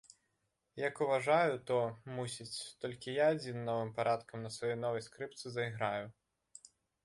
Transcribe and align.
Як 0.87 1.01
уважаю, 1.05 1.59
то, 1.71 1.77
мусіць, 2.21 2.57
толькі 2.85 3.17
я 3.23 3.29
адзін 3.35 3.61
новым 3.69 3.93
парадкам 4.01 4.37
на 4.49 4.55
сваёй 4.59 4.77
новай 4.83 5.07
скрыпцы 5.09 5.45
зайграю. 5.61 6.05